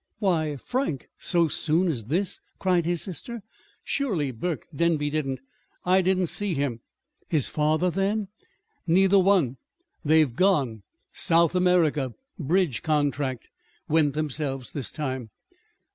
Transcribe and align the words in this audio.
"Why, 0.17 0.55
Frank, 0.55 1.09
so 1.19 1.47
soon 1.47 1.87
as 1.87 2.05
this?" 2.05 2.41
cried 2.57 2.87
his 2.87 3.03
sister. 3.03 3.43
"Surely 3.83 4.31
Burke 4.31 4.65
Denby 4.75 5.11
didn't" 5.11 5.41
"I 5.95 6.01
didn't 6.01 6.25
see 6.25 6.55
him." 6.55 6.79
"His 7.29 7.47
father, 7.47 7.91
then?" 7.91 8.27
"Neither 8.87 9.19
one. 9.19 9.57
They're 10.03 10.25
gone. 10.25 10.81
South 11.13 11.53
America. 11.53 12.15
Bridge 12.39 12.81
contract. 12.81 13.47
Went 13.87 14.15
themselves 14.15 14.73
this 14.73 14.89
time." 14.91 15.29